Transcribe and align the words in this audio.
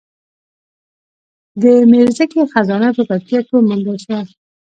د 1.61 1.63
میرزکې 1.91 2.41
خزانه 2.51 2.89
په 2.97 3.01
پکتیا 3.09 3.39
کې 3.45 3.53
وموندل 3.55 3.97
شوه 4.05 4.19